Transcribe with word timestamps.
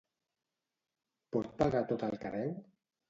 Pot 1.37 1.51
pagar 1.63 1.85
tot 1.93 2.07
el 2.09 2.21
que 2.25 2.33
deu? 2.39 2.51